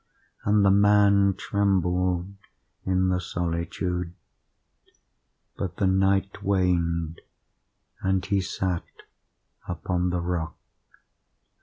And 0.45 0.65
the 0.65 0.71
man 0.71 1.35
trembled 1.37 2.33
in 2.87 3.09
the 3.09 3.19
solitude;—but 3.21 5.75
the 5.77 5.85
night 5.85 6.41
waned 6.41 7.21
and 8.01 8.25
he 8.25 8.41
sat 8.41 8.83
upon 9.67 10.09
the 10.09 10.19
rock. 10.19 10.57